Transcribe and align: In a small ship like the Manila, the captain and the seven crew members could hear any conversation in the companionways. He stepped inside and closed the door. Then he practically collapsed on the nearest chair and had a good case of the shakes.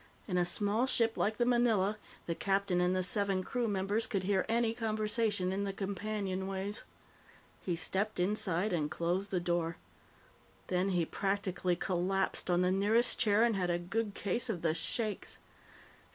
In 0.27 0.35
a 0.35 0.45
small 0.45 0.87
ship 0.87 1.15
like 1.15 1.37
the 1.37 1.45
Manila, 1.45 1.95
the 2.25 2.33
captain 2.33 2.81
and 2.81 2.95
the 2.95 3.03
seven 3.03 3.43
crew 3.43 3.67
members 3.67 4.07
could 4.07 4.23
hear 4.23 4.47
any 4.49 4.73
conversation 4.73 5.53
in 5.53 5.63
the 5.63 5.73
companionways. 5.73 6.81
He 7.63 7.75
stepped 7.75 8.19
inside 8.19 8.73
and 8.73 8.89
closed 8.89 9.29
the 9.29 9.39
door. 9.39 9.77
Then 10.69 10.89
he 10.89 11.05
practically 11.05 11.75
collapsed 11.75 12.49
on 12.49 12.61
the 12.61 12.71
nearest 12.71 13.19
chair 13.19 13.43
and 13.43 13.55
had 13.55 13.69
a 13.69 13.77
good 13.77 14.15
case 14.15 14.49
of 14.49 14.63
the 14.63 14.73
shakes. 14.73 15.37